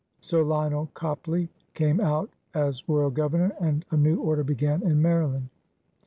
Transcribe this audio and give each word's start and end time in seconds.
Sir 0.19 0.41
Lionel 0.43 0.89
Copley 0.95 1.47
came 1.75 1.99
out 2.01 2.31
as 2.55 2.89
Royal 2.89 3.11
Governor, 3.11 3.51
and 3.61 3.85
a 3.91 3.97
new 3.97 4.15
order 4.19 4.43
b^an 4.43 4.81
in 4.81 4.99
Maryland. 4.99 5.49